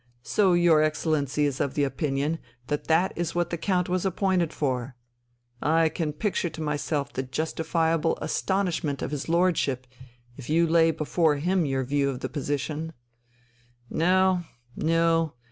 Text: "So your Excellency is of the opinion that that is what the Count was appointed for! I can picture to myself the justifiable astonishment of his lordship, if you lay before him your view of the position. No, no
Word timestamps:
"So 0.23 0.53
your 0.53 0.81
Excellency 0.81 1.45
is 1.45 1.61
of 1.61 1.75
the 1.75 1.83
opinion 1.83 2.39
that 2.69 2.85
that 2.87 3.13
is 3.15 3.35
what 3.35 3.51
the 3.51 3.55
Count 3.57 3.87
was 3.87 4.03
appointed 4.03 4.51
for! 4.51 4.95
I 5.61 5.89
can 5.89 6.11
picture 6.11 6.49
to 6.49 6.59
myself 6.63 7.13
the 7.13 7.21
justifiable 7.21 8.17
astonishment 8.19 9.03
of 9.03 9.11
his 9.11 9.29
lordship, 9.29 9.85
if 10.37 10.49
you 10.49 10.65
lay 10.65 10.89
before 10.89 11.35
him 11.35 11.67
your 11.67 11.83
view 11.83 12.09
of 12.09 12.21
the 12.21 12.29
position. 12.29 12.93
No, 13.91 14.43
no 14.75 15.33